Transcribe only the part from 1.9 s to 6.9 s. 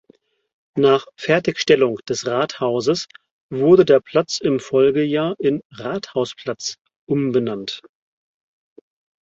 des Rathauses wurde der Platz im Folgejahr in "Rathausplatz"